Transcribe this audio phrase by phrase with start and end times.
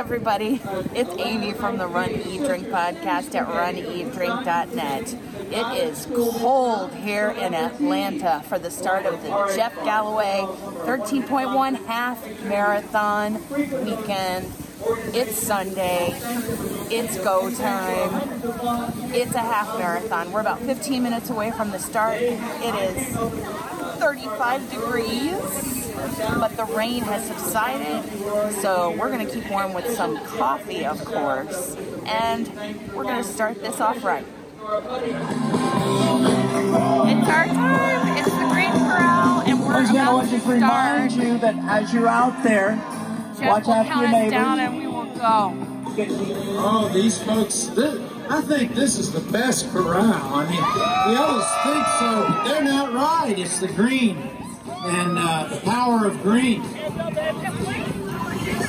[0.00, 0.58] everybody.
[0.94, 5.14] It's Amy from the Run Eat Drink podcast at runeatdrink.net.
[5.52, 10.46] It is cold here in Atlanta for the start of the Jeff Galloway
[10.86, 13.46] 13.1 half marathon
[13.84, 14.50] weekend.
[15.14, 16.14] It's Sunday.
[16.90, 18.40] It's go time.
[19.12, 20.32] It's a half marathon.
[20.32, 22.16] We're about 15 minutes away from the start.
[22.22, 23.16] It is
[23.98, 25.79] 35 degrees
[26.38, 28.02] but the rain has subsided,
[28.62, 31.76] so we're going to keep warm with some coffee, of course,
[32.06, 32.46] and
[32.94, 34.24] we're going to start this off right.
[34.62, 34.86] It's
[37.28, 38.16] our time.
[38.18, 41.26] It's the Green Corral, and we're Ladies and about gentlemen, to just remind start.
[41.26, 42.76] you that as you're out there,
[43.38, 44.30] Jeff watch will out for count your us neighbors.
[44.32, 45.52] down, and we will go.
[46.62, 50.04] Oh, these folks, thi- I think this is the best corral.
[50.14, 53.36] I mean, the others think so, but they're not right.
[53.38, 54.16] It's the green
[54.82, 56.62] and uh, the power of green.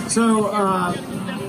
[0.09, 0.91] So, uh,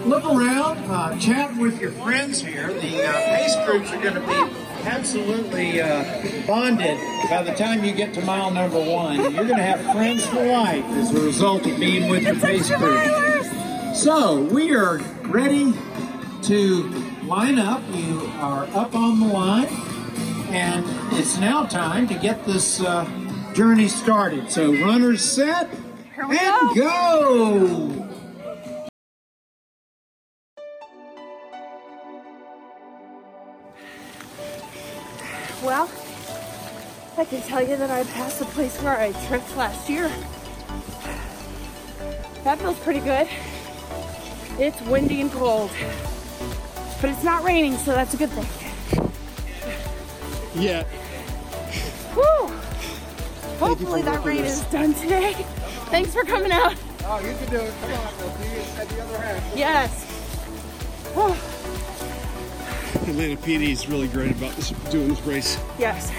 [0.07, 2.73] look around, uh, chat with your friends here.
[2.73, 7.93] The uh, pace groups are going to be absolutely uh, bonded by the time you
[7.93, 9.17] get to mile number one.
[9.17, 12.69] You're going to have friends for life as a result of being with the pace
[12.69, 13.95] group.
[13.95, 15.73] So we are ready
[16.43, 16.83] to
[17.25, 17.83] line up.
[17.93, 19.69] You are up on the line,
[20.51, 20.85] and
[21.19, 23.05] it's now time to get this uh,
[23.55, 24.50] journey started.
[24.50, 25.69] So runners set
[26.17, 28.08] and go.
[35.62, 35.89] Well,
[37.17, 40.11] I can tell you that I passed the place where I tripped last year.
[42.45, 43.28] That feels pretty good.
[44.58, 45.70] It's windy and cold,
[47.00, 49.12] but it's not raining, so that's a good thing.
[50.55, 50.84] Yeah.
[53.63, 55.35] Hopefully that rain is done today.
[55.93, 56.75] Thanks for coming out.
[57.05, 57.73] Oh, you can do it.
[57.81, 59.57] Come on, we'll at the other half.
[59.57, 60.05] Yes.
[61.14, 61.33] Whew.
[63.09, 65.59] Atlanta PD is really great about this, doing this race.
[65.79, 66.11] Yes.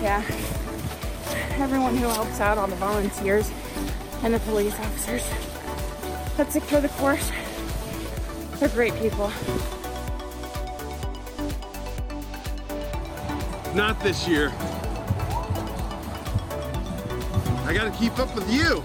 [0.00, 0.22] Yeah.
[1.60, 3.50] Everyone who helps out, all the volunteers
[4.22, 5.28] and the police officers
[6.36, 7.32] that secure the course,
[8.60, 9.32] they're great people.
[13.74, 14.52] Not this year.
[17.72, 18.82] I gotta keep up with you.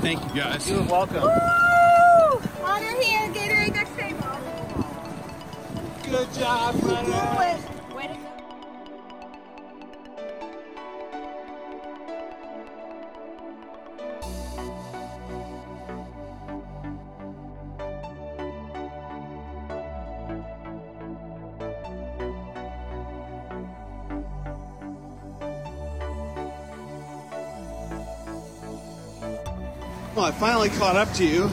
[0.00, 0.68] Thank you guys.
[0.68, 1.22] You're welcome.
[1.22, 2.42] Woo!
[2.64, 4.36] Honor here, Gatorade next table.
[6.10, 7.73] Good job, runner.
[30.14, 31.50] Well, I finally caught up to you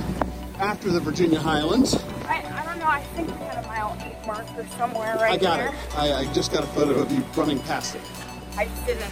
[0.60, 1.96] after the Virginia Highlands.
[2.26, 5.38] I, I don't know, I think we had a mile eight marker somewhere right I
[5.38, 5.70] got there.
[5.70, 5.98] it.
[5.98, 8.02] I, I just got a photo of you running past it.
[8.58, 9.10] I just didn't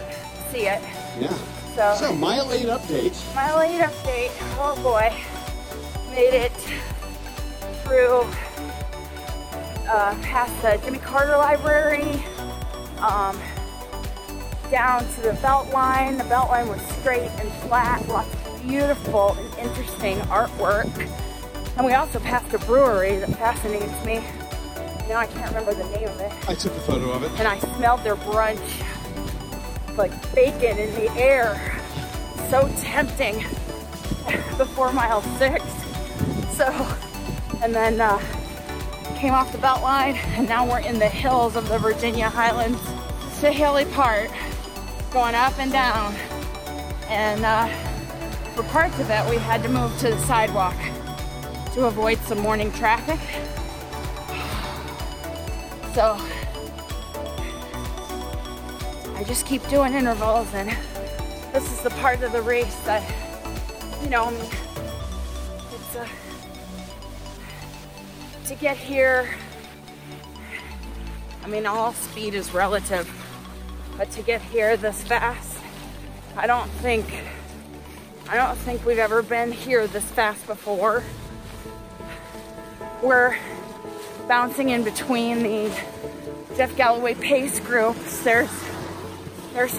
[0.52, 0.82] see it.
[1.20, 1.34] Yeah.
[1.76, 3.36] So, So, mile eight update.
[3.36, 4.32] mile eight update.
[4.60, 5.12] Oh boy.
[6.14, 6.52] Made it
[7.84, 8.22] through
[9.90, 12.04] uh, past the Jimmy Carter Library,
[13.00, 13.40] um,
[14.70, 16.18] down to the Beltline.
[16.20, 20.90] The Beltline was straight and flat, lots of beautiful and interesting artwork.
[21.78, 24.24] And we also passed a brewery that fascinates me.
[25.08, 26.32] Now I can't remember the name of it.
[26.50, 27.32] I took a photo of it.
[27.40, 28.60] and I smelled their brunch
[29.98, 31.56] like bacon in the air.
[32.50, 33.38] So tempting
[34.58, 35.64] before mile six.
[36.56, 36.66] So,
[37.64, 38.18] and then uh,
[39.18, 42.82] came off the Beltline, and now we're in the hills of the Virginia Highlands
[43.42, 44.30] to hilly Park,
[45.12, 46.14] going up and down.
[47.08, 47.89] And uh,
[48.60, 50.76] for parts of it, we had to move to the sidewalk
[51.74, 53.18] to avoid some morning traffic.
[55.94, 56.18] So,
[59.16, 60.72] I just keep doing intervals, and
[61.54, 63.02] this is the part of the race that,
[64.04, 66.08] you know, I mean, it's uh,
[68.44, 69.36] to get here.
[71.46, 73.10] I mean, all speed is relative,
[73.98, 75.58] but to get here this fast,
[76.36, 77.06] I don't think,
[78.30, 81.04] I don't think we've ever been here this fast before.
[83.02, 83.36] We're
[84.28, 85.70] bouncing in between the
[86.56, 88.22] Jeff Galloway pace groups.
[88.22, 88.52] There's
[89.54, 89.76] there's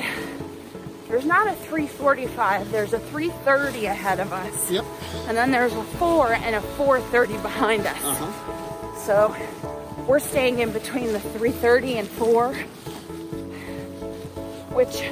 [1.07, 4.69] there's not a 345, there's a 330 ahead of us.
[4.69, 4.85] Yep.
[5.29, 8.03] And then there's a 4 and a 430 behind us.
[8.03, 8.97] Uh-huh.
[8.97, 9.37] So
[10.09, 12.55] we're staying in between the 330 and 4,
[14.75, 15.03] which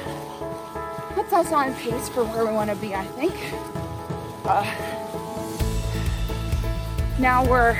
[1.19, 3.33] puts us on pace for where we want to be, I think.
[4.45, 4.63] Uh,
[7.19, 7.77] now we're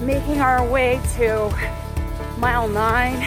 [0.00, 1.50] making our way to
[2.38, 3.20] mile nine,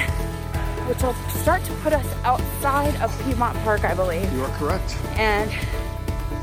[0.87, 4.31] which will start to put us outside of Piedmont Park, I believe.
[4.33, 4.97] You are correct.
[5.17, 5.51] And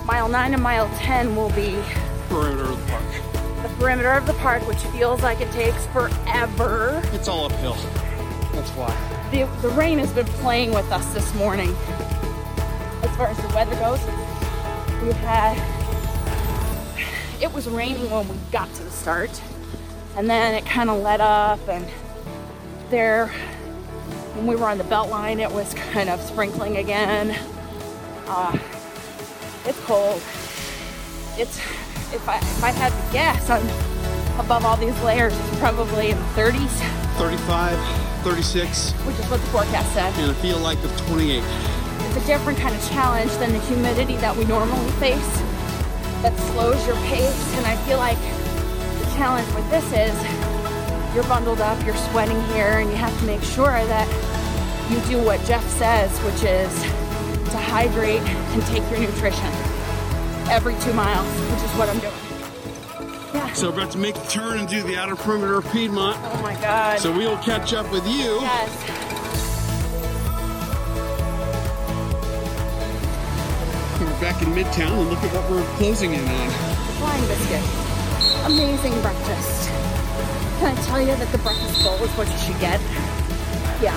[0.07, 1.83] mile nine and mile 10 will be
[2.29, 3.63] Perimeter of the park.
[3.65, 7.03] the perimeter of the park, which feels like it takes forever.
[7.13, 7.75] It's all uphill.
[8.53, 8.95] That's why.
[9.33, 11.75] The, the rain has been playing with us this morning.
[13.19, 14.01] As far as the weather goes,
[15.03, 15.57] we've had,
[17.43, 19.43] it was raining when we got to the start,
[20.17, 21.85] and then it kind of let up, and
[22.91, 23.27] there,
[24.37, 27.37] when we were on the Beltline, it was kind of sprinkling again.
[28.29, 28.57] Uh,
[29.65, 30.23] it's cold.
[31.37, 31.59] It's,
[32.15, 33.67] if I, if I had to guess, I'm
[34.39, 36.71] above all these layers, it's probably in the 30s.
[37.19, 37.77] 35,
[38.23, 40.15] 36, which is what the forecast said.
[40.19, 41.43] and a feel like of 28.
[42.19, 45.41] A different kind of challenge than the humidity that we normally face
[46.21, 47.57] that slows your pace.
[47.57, 48.19] And I feel like
[48.99, 53.25] the challenge with this is you're bundled up, you're sweating here, and you have to
[53.25, 54.09] make sure that
[54.91, 56.73] you do what Jeff says, which is
[57.53, 59.47] to hydrate and take your nutrition
[60.51, 62.13] every two miles, which is what I'm doing.
[63.33, 63.53] Yeah.
[63.53, 66.19] So we're about to make the turn and do the outer perimeter of Piedmont.
[66.21, 66.99] Oh my God.
[66.99, 68.41] So we will catch up with you.
[68.41, 69.28] yes.
[74.19, 76.51] We're back in Midtown and look at what we're closing in on.
[76.99, 77.63] Flying biscuit.
[78.51, 79.71] Amazing breakfast.
[80.59, 82.81] Can I tell you that the breakfast bowl is what you should get?
[83.79, 83.95] Yeah.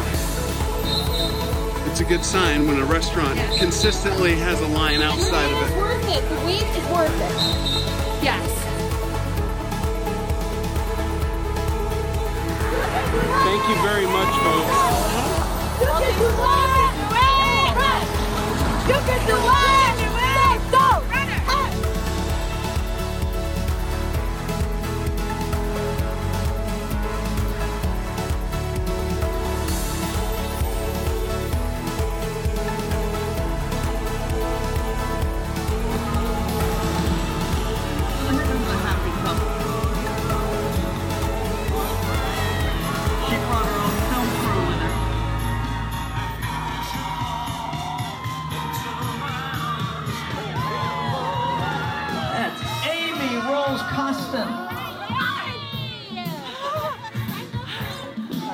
[1.89, 5.77] It's a good sign when a restaurant consistently has a line outside of It's it.
[5.77, 6.29] worth it.
[6.29, 8.21] The wait is worth it.
[8.21, 8.45] Yes.
[13.41, 15.01] Thank you very much, folks.
[19.25, 19.80] She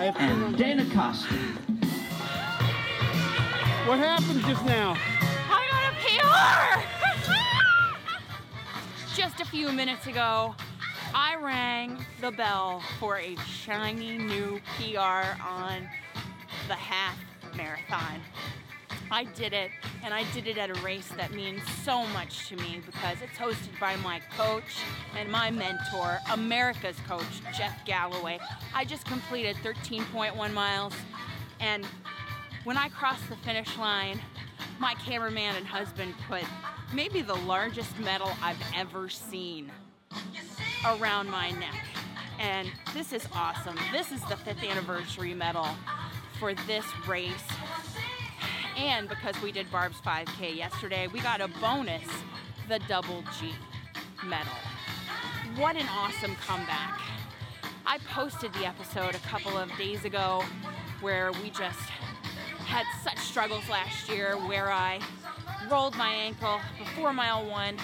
[0.04, 1.38] and Dana Costin.
[3.88, 4.96] What happened just now?
[5.50, 6.84] I got a PR!
[9.16, 10.54] Just a few minutes ago,
[11.16, 15.90] I rang the bell for a shiny new PR on
[16.68, 17.18] the half
[17.56, 18.22] marathon.
[19.09, 19.71] I did it,
[20.04, 23.38] and I did it at a race that means so much to me because it's
[23.38, 24.81] hosted by my coach
[25.18, 27.24] and my mentor, America's coach,
[27.57, 28.39] Jeff Galloway.
[28.75, 30.94] I just completed 13.1 miles,
[31.59, 31.86] and
[32.65, 34.19] when I crossed the finish line,
[34.80, 36.44] my cameraman and husband put
[36.94, 39.71] maybe the largest medal I've ever seen
[40.86, 41.85] around my neck.
[42.40, 43.78] And this is awesome.
[43.92, 45.68] This is the fifth anniversary medal
[46.40, 47.44] for this race.
[48.78, 52.04] And because we did Barb's 5K yesterday, we got a bonus,
[52.69, 53.52] the double G
[54.24, 54.54] medal.
[55.56, 57.00] What an awesome comeback.
[57.88, 60.44] I posted the episode a couple of days ago
[61.02, 61.80] where we just
[62.68, 65.00] had such struggles last year where I
[65.72, 67.78] rolled my ankle before mile one.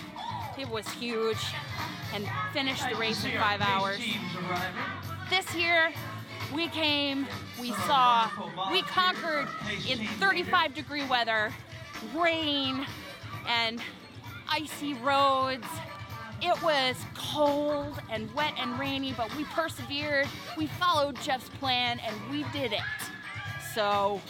[0.59, 1.43] It was huge
[2.13, 3.99] and finished the race in five hours.
[5.31, 5.91] This year,
[6.53, 7.27] we came,
[7.59, 8.29] we saw,
[8.71, 9.47] we conquered
[9.87, 11.53] in 35 degree weather,
[12.15, 12.85] rain,
[13.47, 13.81] and
[14.49, 15.65] icy roads.
[16.41, 20.27] It was cold and wet and rainy, but we persevered.
[20.57, 22.81] We followed Jeff's plan and we did it.
[23.73, 24.21] So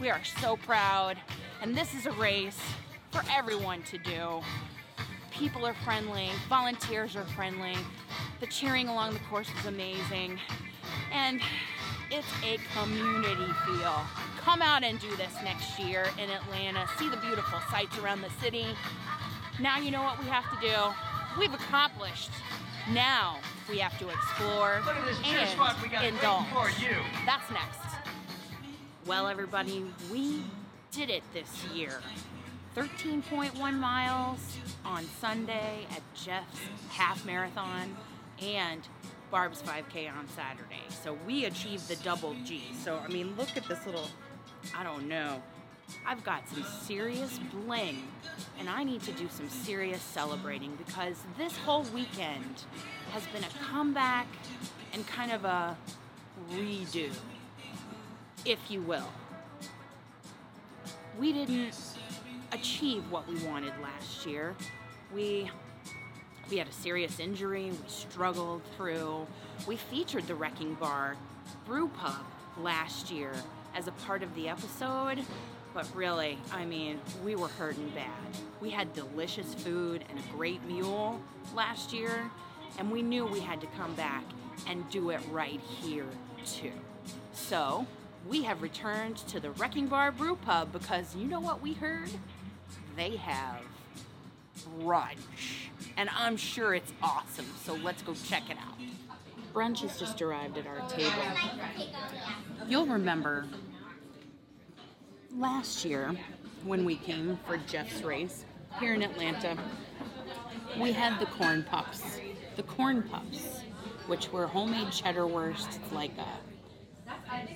[0.00, 1.16] we are so proud.
[1.60, 2.60] And this is a race
[3.10, 4.40] for everyone to do.
[5.30, 7.74] People are friendly, volunteers are friendly.
[8.40, 10.38] The cheering along the course is amazing.
[11.12, 11.40] And
[12.10, 14.00] it's a community feel.
[14.38, 16.86] Come out and do this next year in Atlanta.
[16.98, 18.66] See the beautiful sights around the city.
[19.60, 20.76] Now you know what we have to do.
[21.38, 22.30] We've accomplished.
[22.90, 23.38] Now
[23.70, 26.46] we have to explore Look at this and just we got waiting indulge.
[26.48, 26.96] for you.
[27.24, 27.78] That's next.
[29.06, 30.42] Well, everybody, we
[30.90, 32.00] did it this year.
[32.76, 34.38] 13.1 miles
[34.84, 37.96] on Sunday at Jeff's half marathon
[38.40, 38.80] and
[39.32, 40.82] Barb's 5K on Saturday.
[40.90, 42.64] So we achieved the double G.
[42.84, 44.06] So, I mean, look at this little,
[44.76, 45.42] I don't know,
[46.06, 48.06] I've got some serious bling,
[48.58, 52.64] and I need to do some serious celebrating because this whole weekend
[53.12, 54.26] has been a comeback
[54.92, 55.78] and kind of a
[56.52, 57.10] redo,
[58.44, 59.08] if you will.
[61.18, 61.74] We didn't
[62.52, 64.54] achieve what we wanted last year.
[65.14, 65.50] We
[66.50, 69.26] we had a serious injury, we struggled through.
[69.66, 71.16] We featured the Wrecking Bar
[71.66, 72.24] Brewpub
[72.60, 73.32] last year
[73.74, 75.24] as a part of the episode,
[75.72, 78.10] but really, I mean, we were hurting bad.
[78.60, 81.20] We had delicious food and a great mule
[81.54, 82.30] last year,
[82.78, 84.24] and we knew we had to come back
[84.66, 86.06] and do it right here
[86.44, 86.72] too.
[87.32, 87.86] So,
[88.28, 92.10] we have returned to the Wrecking Bar Brewpub because you know what we heard?
[92.96, 93.62] They have
[94.80, 95.18] brunch.
[95.96, 98.78] And I'm sure it's awesome, so let's go check it out.
[99.54, 101.12] Brunch has just arrived at our table.
[102.68, 103.46] You'll remember
[105.36, 106.14] last year
[106.64, 108.44] when we came for Jeff's race
[108.80, 109.56] here in Atlanta,
[110.80, 112.20] we had the corn pups.
[112.56, 113.60] The corn pups,
[114.06, 115.76] which were homemade cheddarwurst.
[115.76, 116.26] It's like a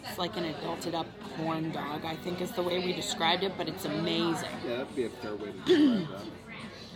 [0.05, 3.53] it's like an adulted up corn dog, I think is the way we described it,
[3.57, 4.49] but it's amazing.
[4.67, 6.46] Yeah, that'd be a fair way to describe that.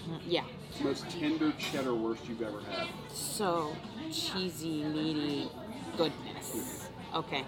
[0.08, 0.44] Mm, yeah.
[0.82, 2.88] Most tender cheddarwurst you've ever had.
[3.12, 3.74] So
[4.12, 5.50] cheesy, meaty
[5.96, 6.88] goodness.
[7.14, 7.44] Okay.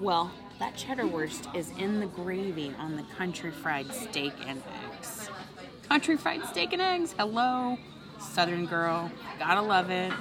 [0.00, 5.28] Well, that cheddarwurst is in the gravy on the country fried steak and eggs.
[5.88, 7.14] Country fried steak and eggs.
[7.18, 7.78] Hello,
[8.18, 9.10] Southern girl.
[9.38, 10.12] Gotta love it.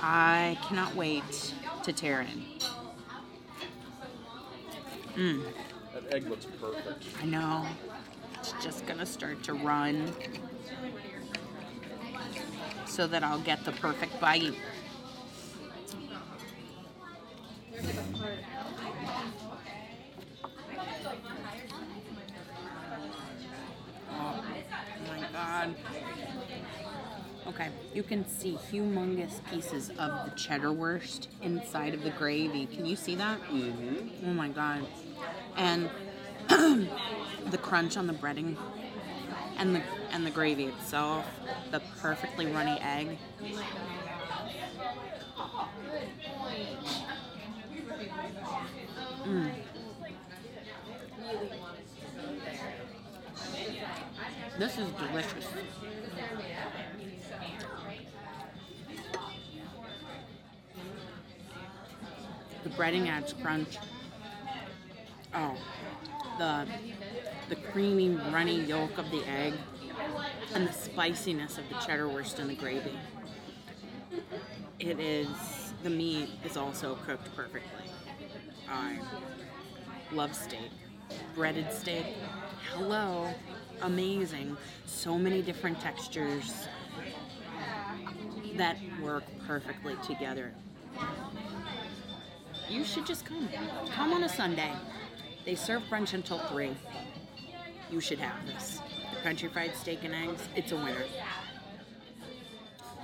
[0.00, 2.44] I cannot wait to tear in.
[5.16, 5.42] Mm.
[5.94, 7.04] That egg looks perfect.
[7.22, 7.66] I know.
[8.46, 10.12] It's just gonna start to run
[12.84, 14.54] so that I'll get the perfect bite.
[24.12, 24.44] Oh
[25.08, 25.74] my god.
[27.48, 32.66] Okay, you can see humongous pieces of the cheddarwurst inside of the gravy.
[32.66, 33.42] Can you see that?
[33.50, 34.28] Mm-hmm.
[34.28, 34.86] Oh my god.
[35.56, 35.90] And
[37.50, 38.56] the crunch on the breading
[39.58, 41.26] and the and the gravy itself,
[41.70, 43.18] the perfectly runny egg.
[49.24, 49.50] Mm.
[54.58, 55.46] This is delicious.
[62.64, 63.76] The breading adds crunch.
[65.34, 65.56] Oh,
[66.38, 66.66] the
[67.48, 69.54] the creamy, runny yolk of the egg
[70.54, 72.98] and the spiciness of the cheddarwurst and the gravy.
[74.78, 75.28] It is
[75.82, 77.90] the meat is also cooked perfectly.
[78.68, 78.98] I
[80.12, 80.70] love steak.
[81.34, 82.06] Breaded steak.
[82.72, 83.32] Hello.
[83.82, 84.56] Amazing.
[84.86, 86.66] So many different textures
[88.56, 90.52] that work perfectly together.
[92.68, 93.48] You should just come.
[93.90, 94.72] Come on a Sunday.
[95.46, 96.76] They serve brunch until 3.
[97.92, 98.80] You should have this.
[99.14, 101.04] The country fried steak and eggs, it's a winner.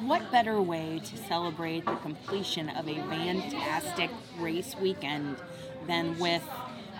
[0.01, 5.37] What better way to celebrate the completion of a fantastic race weekend
[5.87, 6.43] than with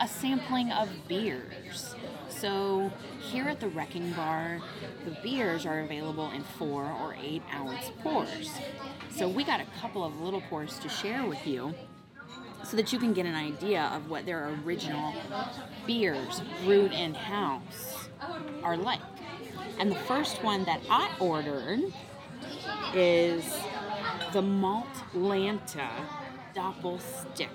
[0.01, 1.97] a sampling of beers?
[2.29, 4.61] So, here at the Wrecking Bar,
[5.05, 8.49] the beers are available in four or eight ounce pours.
[9.11, 11.75] So, we got a couple of little pours to share with you
[12.65, 15.15] so that you can get an idea of what their original
[15.87, 18.09] beers brewed in house
[18.63, 19.01] are like.
[19.79, 21.81] And the first one that I ordered
[22.95, 23.45] is
[24.33, 25.91] the Malt Lanta
[26.55, 27.49] Doppel Stick.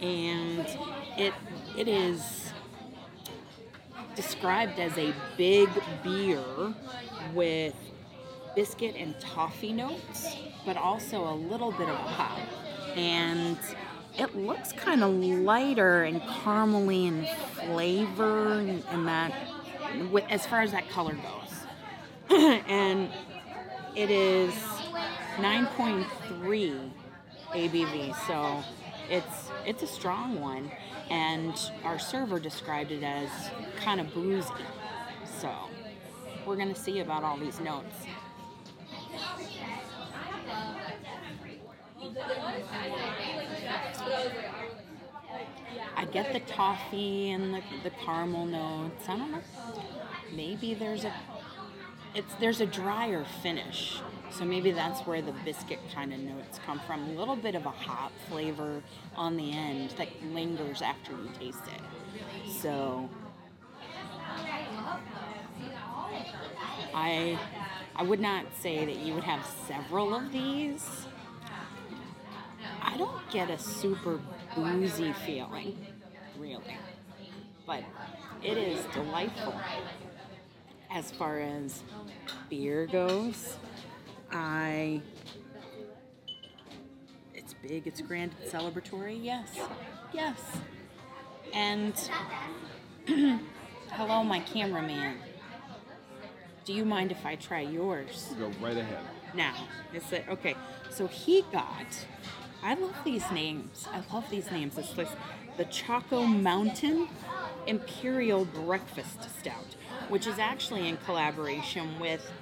[0.00, 0.66] And
[1.16, 1.32] it
[1.76, 2.52] it is
[4.14, 5.68] described as a big
[6.02, 6.42] beer
[7.32, 7.74] with
[8.54, 12.38] biscuit and toffee notes, but also a little bit of a hop.
[12.96, 13.58] And
[14.18, 19.32] it looks kind of lighter and caramely in flavor and, and that,
[20.10, 22.30] with, as far as that color goes.
[22.68, 23.10] and
[23.96, 24.54] it is
[25.36, 26.90] 9.3
[27.50, 28.62] ABV, so
[29.08, 30.70] it's it's a strong one.
[31.10, 33.28] And our server described it as
[33.76, 34.48] kind of boozy.
[35.38, 35.52] So
[36.46, 38.06] we're gonna see about all these notes.
[45.96, 49.08] I get the toffee and the, the caramel notes.
[49.08, 49.40] I don't know.
[50.34, 51.12] Maybe there's a
[52.14, 54.00] it's there's a drier finish.
[54.30, 57.08] So maybe that's where the biscuit kind of notes come from.
[57.10, 58.82] A little bit of a hop flavor
[59.16, 62.52] on the end that lingers after you taste it.
[62.52, 63.08] So
[66.92, 67.38] I
[67.96, 71.06] I would not say that you would have several of these.
[72.84, 74.20] I don't get a super
[74.54, 75.76] boozy feeling,
[76.38, 76.76] really.
[77.66, 77.82] But
[78.42, 79.54] it is delightful.
[80.90, 81.82] As far as
[82.48, 83.56] beer goes,
[84.30, 85.00] I
[87.34, 89.18] it's big, it's grand, it's celebratory.
[89.22, 89.48] Yes.
[90.12, 90.38] Yes.
[91.52, 91.94] And
[93.90, 95.16] hello my cameraman.
[96.64, 98.34] Do you mind if I try yours?
[98.38, 99.00] Go right ahead.
[99.34, 99.54] now.
[99.92, 100.54] It's a, okay.
[100.90, 101.86] So he got.
[102.64, 103.86] I love these names.
[103.92, 104.78] I love these names.
[104.78, 105.10] It's like
[105.58, 107.08] the Choco Mountain
[107.66, 109.76] Imperial Breakfast Stout,
[110.08, 112.32] which is actually in collaboration with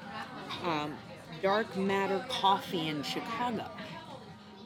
[0.62, 0.95] um,
[1.43, 3.69] Dark Matter Coffee in Chicago.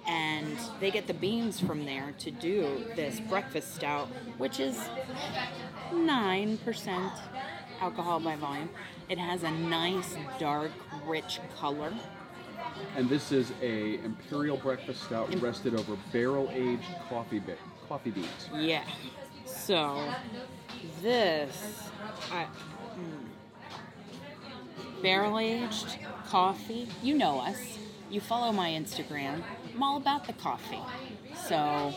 [0.06, 4.78] And they get the beans from there to do this breakfast stout, which is
[5.90, 7.12] 9%
[7.80, 8.68] alcohol by volume.
[9.08, 10.70] It has a nice, dark,
[11.06, 11.94] rich color.
[12.96, 18.48] And this is a imperial breakfast stout rested over barrel aged coffee bit coffee beans.
[18.54, 18.84] Yeah.
[19.44, 20.12] So
[21.02, 21.90] this
[22.32, 23.02] I hmm.
[25.02, 26.88] barrel aged coffee.
[27.02, 27.78] You know us.
[28.10, 29.42] You follow my Instagram.
[29.74, 30.80] I'm all about the coffee.
[31.48, 31.94] So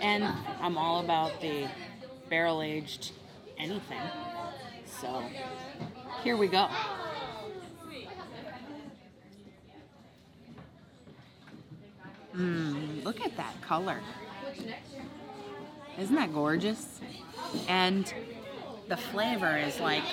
[0.00, 0.24] and
[0.60, 1.68] I'm all about the
[2.28, 3.12] barrel aged
[3.58, 4.00] anything.
[4.86, 5.22] So
[6.22, 6.68] here we go.
[12.36, 14.00] Mmm, look at that color.
[15.98, 17.00] Isn't that gorgeous?
[17.68, 18.12] And
[18.88, 20.04] the flavor is like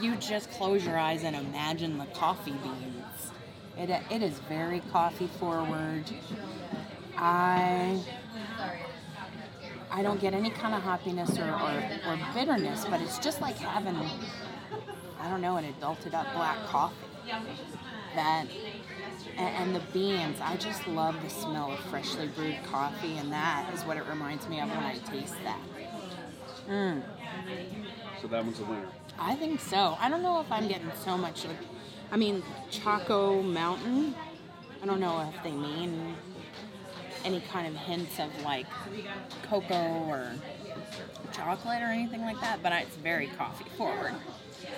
[0.00, 3.32] you just close your eyes and imagine the coffee beans.
[3.76, 6.04] It, it is very coffee forward.
[7.16, 8.02] I
[9.90, 13.56] I don't get any kind of hoppiness or, or, or bitterness, but it's just like
[13.56, 13.96] having
[15.20, 16.94] I don't know an adulted up black coffee.
[18.14, 18.46] That
[19.40, 23.72] and, and the beans, I just love the smell of freshly brewed coffee, and that
[23.72, 25.60] is what it reminds me of when I taste that.
[26.68, 27.02] Mm.
[28.20, 28.86] So that one's a winner.
[29.18, 29.96] I think so.
[29.98, 31.56] I don't know if I'm getting so much like,
[32.12, 34.14] I mean, Choco Mountain.
[34.82, 36.14] I don't know if they mean
[37.24, 38.66] any kind of hints of like
[39.42, 40.32] cocoa or
[41.32, 44.14] chocolate or anything like that, but it's very coffee forward.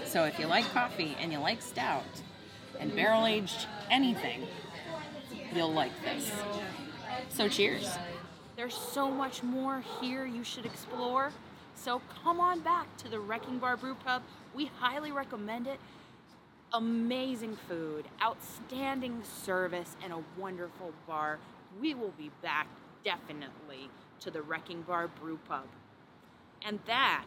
[0.04, 2.04] So if you like coffee and you like stout
[2.78, 4.46] and barrel aged anything,
[5.54, 6.30] you'll like this.
[7.28, 7.88] So cheers.
[8.56, 11.32] There's so much more here you should explore.
[11.74, 14.22] So come on back to the Wrecking Bar Brewpub.
[14.54, 15.80] We highly recommend it.
[16.74, 21.38] Amazing food, outstanding service, and a wonderful bar.
[21.80, 22.66] We will be back
[23.04, 25.66] definitely to the Wrecking Bar Brew Pub.
[26.64, 27.26] And that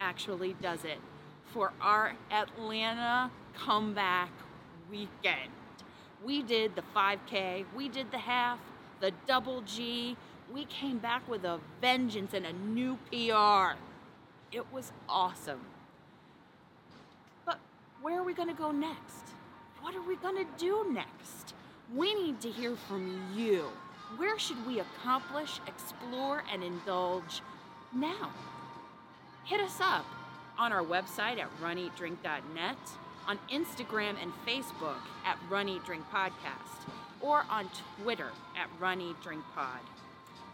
[0.00, 0.98] actually does it
[1.52, 4.30] for our Atlanta comeback
[4.92, 5.50] weekend.
[6.24, 8.60] We did the 5K, we did the half,
[9.00, 10.16] the double G.
[10.52, 13.76] We came back with a vengeance and a new PR.
[14.52, 15.62] It was awesome.
[17.46, 17.58] But
[18.02, 19.34] where are we going to go next?
[19.80, 21.54] What are we going to do next?
[21.94, 23.64] We need to hear from you.
[24.16, 27.40] Where should we accomplish, explore, and indulge
[27.94, 28.30] now?
[29.44, 30.06] Hit us up
[30.58, 32.76] on our website at runeatdrink.net,
[33.26, 36.88] on Instagram and Facebook at Run Eat Drink Podcast,
[37.20, 37.68] or on
[38.02, 39.80] Twitter at Run Eat Drink Pod.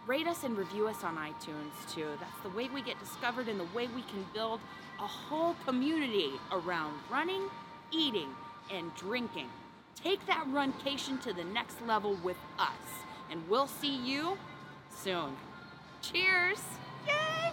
[0.06, 2.08] Rate us and review us on iTunes too.
[2.20, 4.60] That's the way we get discovered and the way we can build
[4.98, 7.48] a whole community around running,
[7.90, 8.28] eating,
[8.72, 9.48] and drinking.
[9.94, 12.70] Take that runcation to the next level with us,
[13.30, 14.38] and we'll see you
[14.90, 15.36] soon.
[16.00, 16.60] Cheers!
[17.06, 17.52] Yay!